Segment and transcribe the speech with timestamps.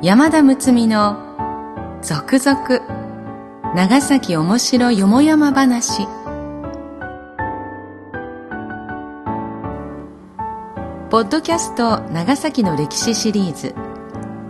[0.00, 6.06] 山田睦美の続々長崎おもしろよもやま話。
[11.10, 13.74] ポッドキャスト長崎の歴史シリーズ。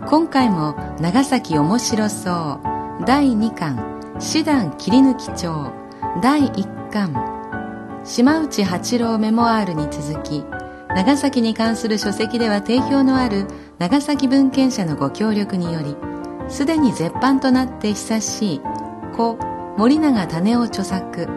[0.07, 2.61] 今回も長崎おもしろそ
[3.01, 3.05] う。
[3.07, 4.19] 第2巻。
[4.19, 5.71] 師団切り抜き帳
[6.21, 8.03] 第1巻。
[8.05, 10.43] 島内八郎メモアールに続き
[10.89, 13.47] 長崎に関する書籍では定評のある
[13.79, 15.95] 長崎文献者のご協力により
[16.49, 18.61] すでに絶版となって久しい
[19.15, 19.37] 故
[19.77, 21.27] 森永種夫著作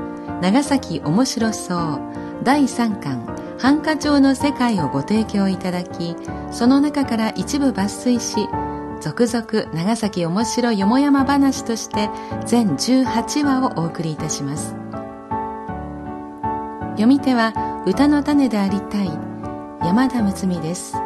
[0.41, 2.01] 長崎面白そう
[2.43, 6.17] 第3巻繁華町の世界をご提供いただき
[6.51, 8.49] その中から一部抜粋し
[9.01, 12.11] 続々長崎面白よもやま話として
[12.47, 14.77] 全18話をお送りいたします。
[16.93, 19.11] 読み手は歌の種でありたい
[19.81, 21.02] 山田睦美です。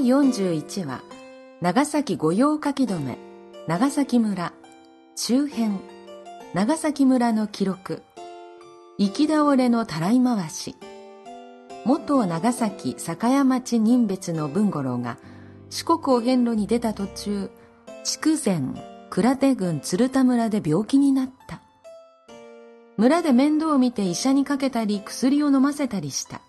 [0.00, 1.02] 第41話
[1.60, 3.18] 長崎御用書き留め
[3.66, 4.54] 長崎村
[5.14, 5.78] 中編。
[6.54, 8.02] 長崎村の記録。
[8.96, 10.74] 行き倒れのたらい回し。
[11.84, 15.18] 元長崎酒屋町任別の文五郎が
[15.68, 17.50] 四国お遍路に出た途中
[18.02, 18.62] 筑前
[19.10, 21.60] 倉手郡鶴田村で病気になった。
[22.96, 26.40] 村で面倒を見て医者にかけたり薬を飲ませたりした。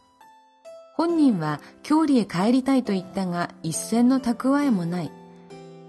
[1.01, 5.11] 本人は郷里へ帰りたいと言ったが一銭の蓄えもない。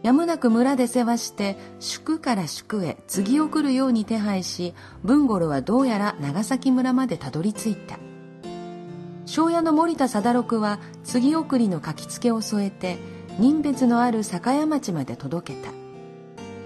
[0.03, 4.73] やむなく村で世話して宿から宿へ次送るように手配し
[5.05, 7.99] 文五郎はどうやら長崎村までたどり着いた。
[9.27, 12.97] 庄屋の森田貞六は次送りの書きつけを添えて
[13.39, 15.73] 人別のある酒屋町まで届けた。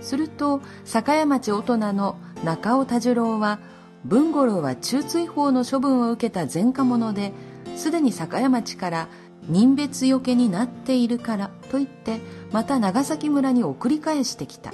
[0.02, 3.58] すると酒屋町大人の中尾田次郎は
[4.04, 7.32] 文五郎は中追放の処分を受けた前科者で
[7.76, 9.08] すでに酒屋町から
[9.48, 12.18] 人別よけになっているからと言って
[12.52, 14.72] また長崎村に送り返してきた。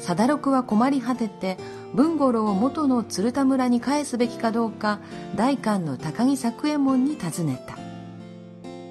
[0.00, 1.58] 貞六は困り果てて
[1.92, 5.00] 文五郎を元の鶴田村に返すべきかどうか
[5.36, 7.76] 代官の高木作右衛門に尋ねた。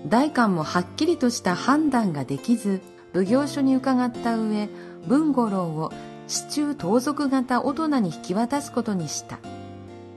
[0.08, 2.82] 代官もはっきりとした判断ができず
[3.14, 4.70] 奉行所に伺った上
[5.08, 5.92] 文五郎を
[6.28, 9.40] 市中盗賊型大人に引き渡すことにした。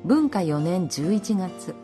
[0.04, 1.74] 文化4年11月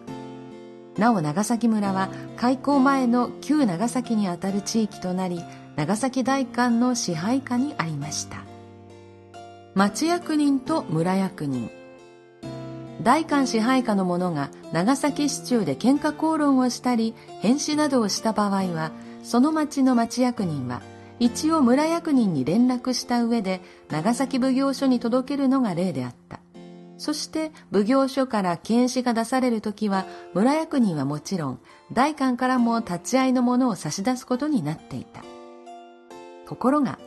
[0.98, 5.42] なお長崎村は開港前の旧長崎にあたる地域となり
[5.76, 8.38] 長崎大官の支配下にありました。
[9.74, 11.70] 町役人と村役人。
[13.02, 18.90] 大官支配下の者が長崎市中で喧嘩口論をしたり変死などをした場合は
[19.22, 20.80] その町の町役人は
[21.20, 26.40] 一応村役人に連絡した上で長崎奉行所に届けるのが例であった。
[26.98, 31.60] そして奉行所から検視が出されるときは村役人はもちろん
[31.92, 35.22] 代官からも立ち会いのものを差し出すことになっていた。
[36.48, 36.98] ところが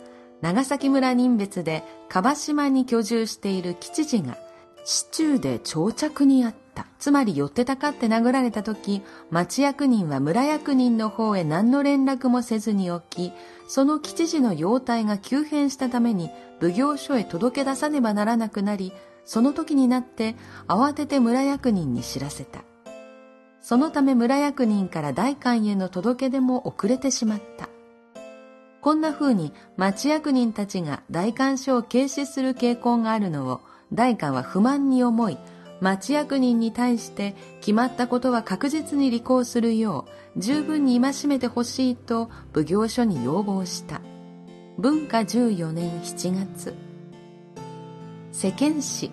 [0.41, 4.37] 長崎村人別で樺島に居住している吉次が
[4.85, 6.69] 市中で長着にあった。
[6.99, 9.01] つまり寄ってたかって殴られた時
[9.31, 13.31] 町役人は村役人の方へ何の連絡もせずにおき
[13.67, 16.29] その吉次の容態が急変したために
[16.59, 18.91] 奉行所へ届け出さねばならなくなり
[19.25, 20.35] その時になって
[20.67, 22.61] 慌てて村役人に知らせた。
[23.61, 27.69] そのため村役人から代官への届け出も遅れてしまった。
[28.81, 35.37] こんな風に町役人たちが代官所を軽視する傾向があるのを代官は不満に思い、
[35.81, 40.05] 町役人に対して決まったことは確実に履行するよ
[40.35, 44.01] う十分に戒めてほしいと奉行所に要望した。
[44.77, 46.88] 文化14年7月。
[48.41, 49.11] 世間史。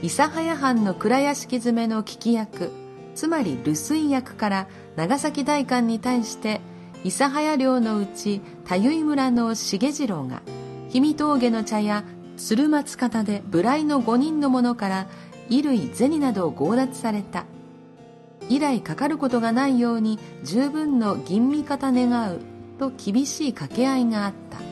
[0.00, 2.70] 諫早藩の蔵屋敷詰めの聞き役
[3.16, 6.60] つまり留守役から長崎大官に対して
[7.02, 10.42] 諫早領のうち田結村の重次郎が
[10.86, 12.04] 氷見峠の茶屋
[12.36, 15.08] 鶴松方で無頼の5人の者から
[15.48, 17.44] 衣類銭などを強奪された。
[18.48, 22.38] 以来かかることがないように十分の吟味方願う
[22.78, 24.65] と厳しい掛け合いがあった。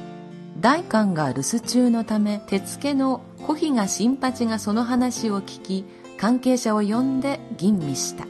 [0.65, 5.85] 代官が留守中のため手付けの小比嘉新八がその話を聞き
[6.17, 8.25] 関係者を呼んで吟味した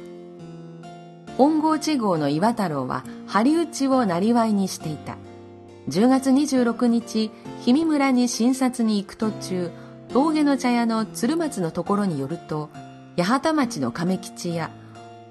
[1.36, 5.16] 本郷地号の岩太郎は針打ちをなりわいにしていた
[5.88, 9.70] 10月26日氷見村に診察に行く途中
[10.08, 12.68] 峠の茶屋の鶴松のところによると
[13.16, 14.72] 八幡町の亀吉や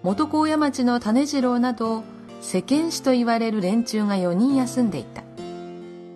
[0.03, 2.01] 元高野町の種次郎など
[2.39, 5.32] 世間史と言われる連中が4人休んでいた。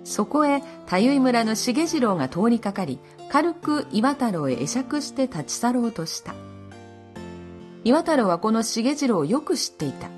[0.08, 2.98] そこへ田井村の重次郎が通りかかり、
[3.30, 6.34] 軽く岩太郎へ会釈して立ち去ろうとした。
[7.84, 10.10] 岩太郎はこの重次郎をよく知っていた。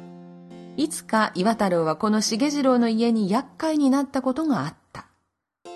[0.77, 5.07] いつか岩太郎はこの重次郎の家に厄介になったことがあった。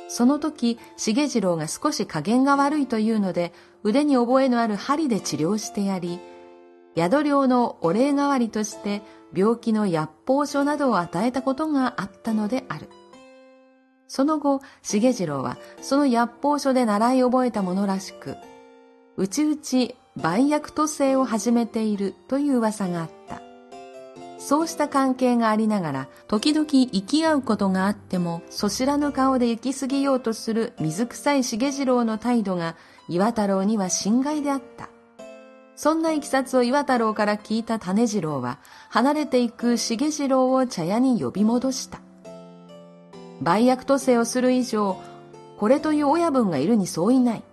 [0.07, 3.51] その時、重次郎が少し加減が悪いというので、
[3.81, 6.19] 腕に覚えのある針で治療してやり、
[6.95, 9.01] 宿料のお礼代わりとして
[9.33, 12.91] 病気の薬法書などを与えたことがあったのである。
[14.15, 18.35] その後、重次郎はその薬法書で習い覚えたものらしく、
[19.17, 23.41] うちうち売薬都政を始めているという噂があった。
[24.37, 32.75] そうした関係がありながら、時々行き合うことがあっても、そしらぬ顔で行き過ぎようとする水臭い重次郎の態度が、
[33.09, 34.89] 岩太郎には心外であった。
[35.75, 38.59] そんないきさつを岩太郎から聞いた種次郎は、
[38.91, 41.99] 離れていく重次郎を茶屋に呼び戻した。
[43.41, 44.97] 売薬都政をする以上、
[45.57, 47.43] これという親分がいるに相違ない。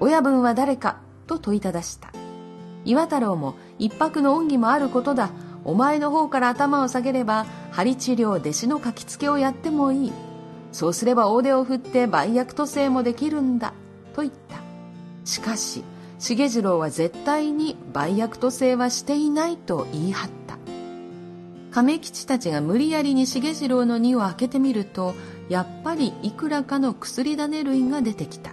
[0.00, 2.12] 親分は誰かと問いただした。
[2.84, 5.30] 岩太郎も一泊の恩義もあることだ。
[5.64, 10.12] お前の方から頭を下げれば、針治療、弟子の書きつけをやってもいい。
[10.72, 13.72] そうすれば大手を振って売薬都政もできるんだ。
[14.14, 14.56] と言った。
[15.24, 15.84] しかし、
[16.18, 20.37] 重次郎は絶対に売薬都政はしていないと言い張った。
[21.70, 25.14] 亀吉たちが無理やりに重次郎の荷を開けてみると、
[25.48, 28.52] やっぱりいくらかの薬種類が出てきた。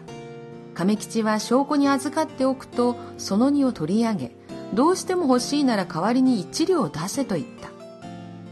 [0.74, 4.32] 亀吉は証拠に預かっておくと、その荷を取り上げ、
[4.74, 7.70] どうしても欲しいなら代わりに一両出せと言った。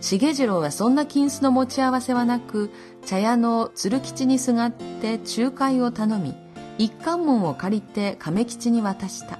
[0.01, 2.71] 重次郎はそんな金子の持ち合わせはなく、
[3.05, 6.33] 茶屋の鶴吉にすがって仲介を頼み、
[6.77, 9.39] 一貫門を借りて亀吉に渡した。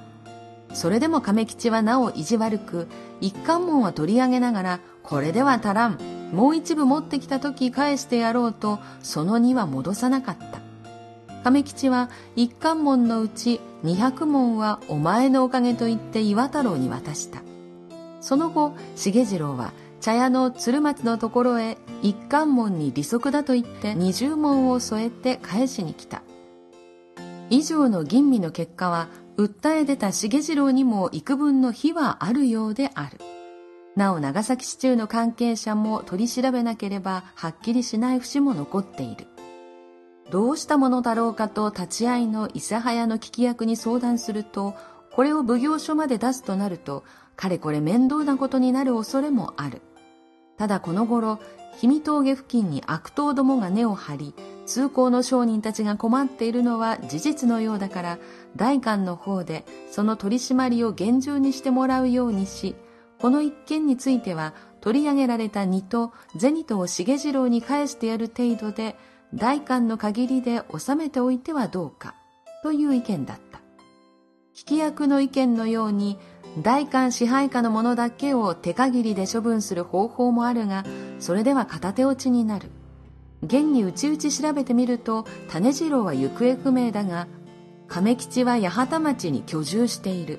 [0.74, 2.88] それでも亀吉はなお意地悪く、
[3.20, 5.98] 一貫門は取り上げながら、これでは足らん。
[6.32, 10.60] もう一部持ってきた時返してやろうと、その2は戻さなかった。
[11.44, 17.42] 亀吉は一貫門のうち200門はお前のおかげと言って岩太郎に渡した。
[18.20, 26.22] その後、重次郎は茶屋の鶴松のところへ一貫門に利息だと言って20門を添えて返しに来た。
[27.50, 33.18] 以上の吟味の結果は、訴え出た重次郎にも幾分の非はあるようである。
[33.96, 39.26] なお長崎市中の関係者も取り調べなければはっきりしない節も残っている。
[40.30, 44.74] どうしたものだろうかと立ち会いの諫早の聞き役に相談すると、
[45.12, 47.04] これを奉行所まで出すとなると、
[47.36, 49.80] かれこれ面倒なことになる恐れもある。
[50.56, 51.38] ただこの頃、
[51.80, 54.34] 氷見峠付近に悪党どもが根を張り、
[54.66, 58.18] 通行の商人たちが困っているのは事実のようだから、
[58.56, 62.74] 代官の方でその取り締まりを厳重にしてもらうようにし、
[63.20, 68.96] この一件については取り上げられた荷と銭とを重次郎に返してやる程度で
[69.32, 72.14] 代官の限りで収めておいてはどうか
[72.62, 73.60] という意見だった。
[74.56, 76.18] 引き役の意見のように
[76.62, 80.84] 代官支配下の者だけを手限りで処分する方法もあるが、
[81.18, 82.70] それでは片手落ちになる。
[83.42, 87.26] 現に内々調べてみると、種次郎は行方不明だが、
[87.88, 90.38] 亀吉は八幡町に居住している。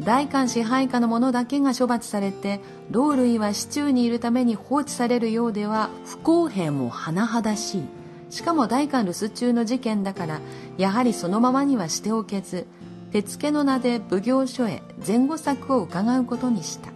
[0.00, 2.60] 代官支配下の者だけが処罰されて
[2.90, 7.82] 老類は市中にいるために放置されるようでは不公平も甚だしい。
[8.28, 10.40] しかも代官留守中の事件だから
[10.76, 12.66] やはりそのままにはしておけず
[13.12, 16.90] 手付の名で奉行所へ前後策を伺うことにした。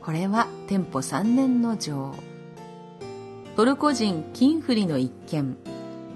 [0.00, 2.14] これは店舗3年の女王
[3.56, 5.56] トルコ人金フリの一件。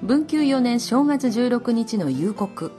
[0.02, 2.72] 文久4年正月16日の夕刻。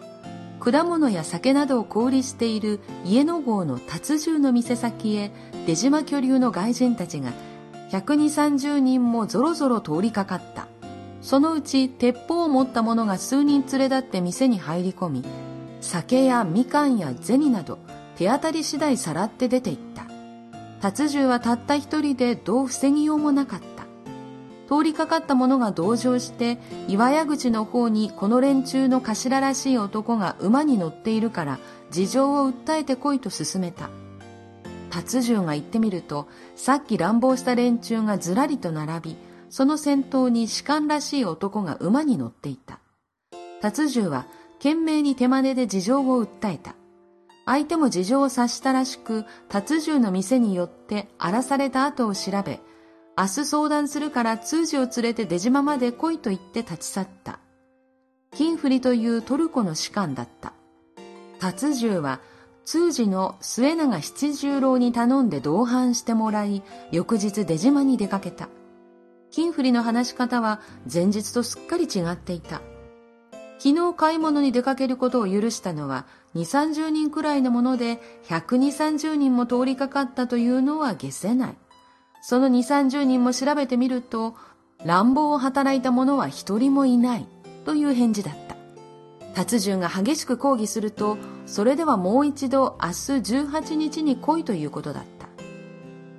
[0.70, 5.32] 果物や酒などを小売している家の郷の達重の店先へ
[5.66, 7.32] 出島居流の外人たちが
[7.92, 10.68] 120、30人もぞろぞろ通りかかった。
[11.22, 15.24] そのうち鉄砲を持った者が数人連れ立って店に入り込み、
[15.80, 17.80] 酒やみかんや銭など
[18.18, 20.06] 手当たり次第さらって出て行った。
[20.82, 23.77] 達重はたった一人でどう防ぎようもなかった。
[24.68, 26.58] 通りかかった者が同情して
[26.88, 31.60] 岩屋口の方にこの連中の頭らしい男が馬に乗っているから
[31.90, 33.90] 事情を訴えてこいと勧めた。
[34.90, 39.18] 達重が行ってみるとさっき乱暴した連中がずらりと並び
[39.50, 42.80] その先頭に士官らしい男が馬に乗っていた。
[43.62, 46.76] 達重は懸命に手真似で事情を訴えた。
[47.46, 52.60] 相手も事情を察したらしく達重の店によって荒らされた後を調べ
[53.20, 57.40] 明日相談するから通詞を連れて出島まで来いと言って立ち去った。
[58.36, 60.54] 金振りというトルコの士官だった。
[61.40, 62.20] 達重は
[62.64, 68.50] 通詞の末永七十郎に頼んで同伴してもらい、翌日出島に出かけた。
[69.32, 72.62] 金振りの話し方は前日とすっかり違っていた。
[73.58, 76.06] 昨日買い物に出かけることを許したのは
[76.36, 81.58] 2、30人くらいのもので、120、30人も通りかかったというのは消せない。
[82.30, 82.58] その2、
[82.90, 84.36] 30人も調べてみると、
[84.84, 87.26] 乱暴を働いた者は一人もいない
[87.64, 88.58] という返事だった。
[89.34, 95.30] 達順が激しく抗議すると、それではもう一度明日18日に来いということだった。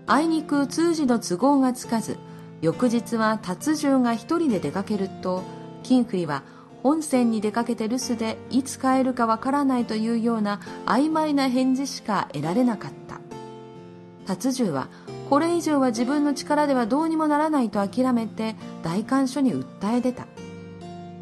[0.07, 2.17] あいにく通詞の都合がつかず、
[2.62, 5.43] 翌日は達順が一人で出かけると、
[5.83, 6.43] 金フリは
[6.83, 13.21] 本線に出かけて留守でいつ帰るかわからないというような曖昧な返事しか得られなかった
[14.27, 14.88] 達重は
[15.29, 20.27] これ以上は自分の力ではどうにもならないと諦めて代官所に訴え出た。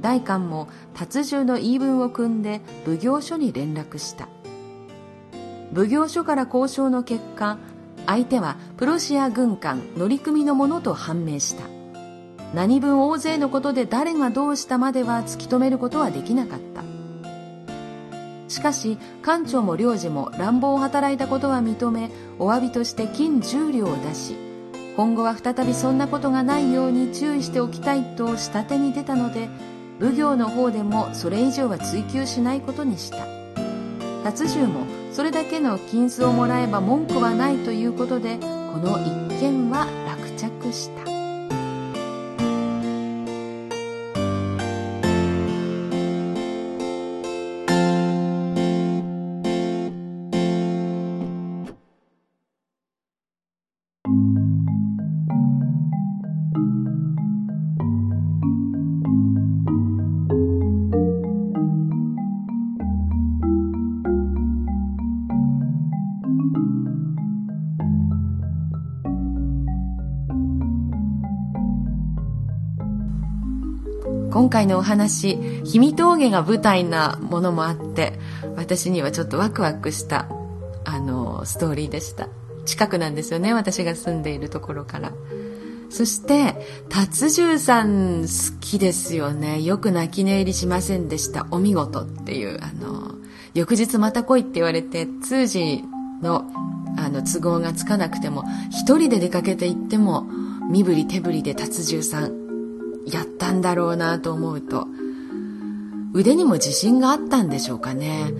[0.01, 4.29] 代官も達重の言い分を組んで奉行所に連絡した。
[5.75, 7.59] 奉行所から交渉の結果
[8.07, 11.65] 相手はプロシア軍艦乗組のものと判明した。
[12.55, 16.86] 何分大勢のことで誰がどうしたまでは突き止めることはできなかった。
[18.49, 24.37] しかし艦長も領事も乱暴を働いたことは認めお詫びとして金10両を出し
[24.97, 29.49] 今後は再びそんなことがないように注意しておきたいと下手に出たので
[30.01, 33.37] 奉行の方でもそれ以上は追求しないことにした。
[34.27, 38.47] 達重もそれだけの金子をもらえば文句はないということでこ
[38.79, 38.99] の
[39.31, 41.06] 一件は落着した。
[74.37, 78.19] 今回のお話、氷見峠が舞台なものもあって、
[78.55, 80.29] 私にはちょっとワクワクした、
[80.85, 82.29] あの、ストーリーでした。
[82.67, 85.13] 近くなんですよね、私が住んでいるところから。
[85.89, 86.55] そして、
[86.91, 89.63] 達重さん好きですよね。
[89.63, 91.47] よく泣き寝入りしませんでした。
[91.51, 93.15] お見事っていう、あの、
[93.55, 95.83] 翌日また来いって言われて、通詞
[96.21, 96.45] の、
[96.99, 100.27] あの、都合がつかなくても、一人で出かけて行っても、
[100.71, 102.46] 身振り手振りで達重さん
[103.07, 104.87] やったんだろうなと思うと、
[106.13, 108.33] 腕にも自信があったんでしょうかね。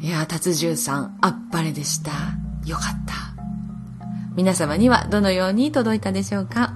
[0.00, 2.10] いや、達重さん、あっぱれでした。
[2.66, 3.14] よかった。
[4.36, 6.74] 皆様にはどのように届いたでしょうか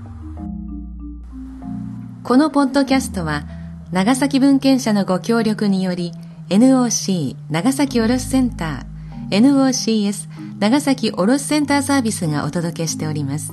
[2.22, 3.44] このポッドキャストは、
[3.90, 6.12] 長崎文献社のご協力により、
[6.48, 10.28] NOC 長崎卸センター、NOCS
[10.58, 13.52] 長崎卸センターサービスがお届けしております。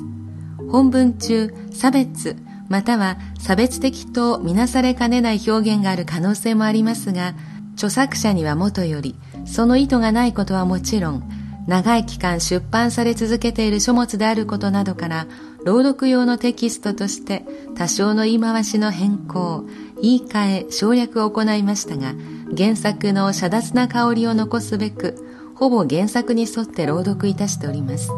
[0.72, 7.36] 本文中、差別、または差別的とみなされかねない表現がある可能性もありますが、
[7.76, 11.30] 著作者にはもとより、その意図がないことはもちろん、
[11.68, 15.28] 長い期間出版され続けている書物であることなどから、
[15.66, 17.44] 朗読用のテキストとして
[17.76, 19.66] 多少の言い回しの変更、
[20.02, 22.14] 言い換え、省略を行いましたが、
[22.56, 25.16] 原作の遮奪な香りを残すべく、
[25.56, 28.10] ほぼ原作に沿って朗読いたしております。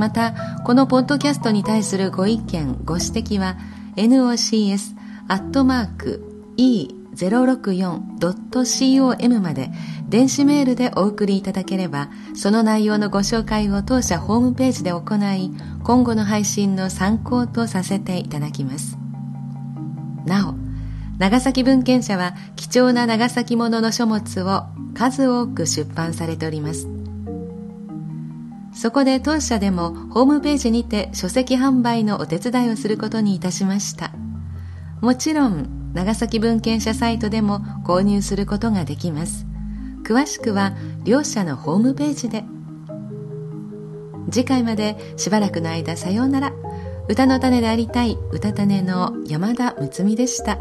[0.00, 0.32] また、
[0.64, 3.58] このポッドキャストに対するご意見、ご指摘は、
[3.96, 4.94] nocs
[5.28, 6.24] アットマーク
[6.56, 9.68] e064.com まで
[10.08, 15.52] 電子メールでお送りいただければ、その内容のご紹介を当社ホームページで行い、
[15.84, 18.96] 今後の配信の参考とさせていただきます。
[20.24, 20.54] なお、
[21.18, 24.62] 長崎文献社は貴重な長崎ものの書物を
[24.94, 26.99] 数多く出版されております。
[28.80, 34.10] そこで当社でもホームページにて書籍販売のお手伝いをすることにいたしました。
[35.02, 39.44] もちろん、長崎文献社サイトでも購入することができます。
[40.02, 40.72] 詳しくは
[41.04, 42.42] 両社のホームページで。
[44.32, 46.52] 次回までしばらくの間さようなら。
[47.06, 50.58] 歌の種でありたい歌種の山田睦美でした。